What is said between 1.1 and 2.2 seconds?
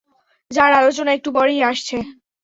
একটু পরেই আসছে।